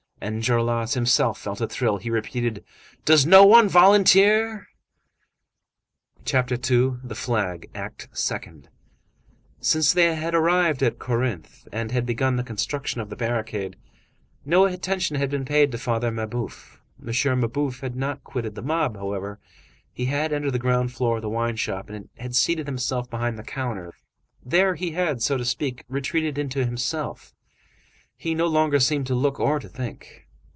Enjolras 0.23 0.93
himself 0.93 1.39
felt 1.41 1.61
a 1.61 1.67
thrill. 1.67 1.97
He 1.97 2.11
repeated:— 2.11 2.63
"Does 3.05 3.25
no 3.25 3.43
one 3.43 3.67
volunteer?" 3.67 4.67
CHAPTER 6.25 6.53
II—THE 6.53 7.15
FLAG: 7.15 7.71
ACT 7.73 8.07
SECOND 8.13 8.69
Since 9.61 9.93
they 9.93 10.13
had 10.13 10.35
arrived 10.35 10.83
at 10.83 10.99
Corinthe, 10.99 11.67
and 11.71 11.91
had 11.91 12.05
begun 12.05 12.35
the 12.35 12.43
construction 12.43 13.01
of 13.01 13.09
the 13.09 13.15
barricade, 13.15 13.77
no 14.45 14.65
attention 14.65 15.15
had 15.15 15.31
been 15.31 15.43
paid 15.43 15.71
to 15.71 15.79
Father 15.79 16.11
Mabeuf. 16.11 16.77
M. 17.01 17.39
Mabeuf 17.39 17.79
had 17.79 17.95
not 17.95 18.23
quitted 18.23 18.53
the 18.53 18.61
mob, 18.61 18.97
however; 18.97 19.39
he 19.91 20.05
had 20.05 20.31
entered 20.31 20.51
the 20.51 20.59
ground 20.59 20.91
floor 20.91 21.15
of 21.15 21.23
the 21.23 21.29
wine 21.29 21.55
shop 21.55 21.89
and 21.89 22.09
had 22.19 22.35
seated 22.35 22.67
himself 22.67 23.09
behind 23.09 23.39
the 23.39 23.43
counter. 23.43 23.91
There 24.45 24.75
he 24.75 24.91
had, 24.91 25.23
so 25.23 25.37
to 25.37 25.45
speak, 25.45 25.83
retreated 25.89 26.37
into 26.37 26.63
himself. 26.63 27.33
He 28.17 28.35
no 28.35 28.45
longer 28.45 28.79
seemed 28.79 29.07
to 29.07 29.15
look 29.15 29.39
or 29.39 29.57
to 29.57 29.67
think. 29.67 30.27